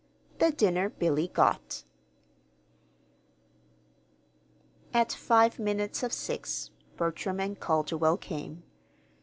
THE 0.39 0.49
DINNER 0.49 0.89
BILLY 0.89 1.27
GOT 1.27 1.83
At 4.95 5.11
five 5.13 5.59
minutes 5.59 6.01
of 6.01 6.11
six 6.11 6.71
Bertram 6.97 7.39
and 7.39 7.59
Calderwell 7.59 8.17
came. 8.17 8.63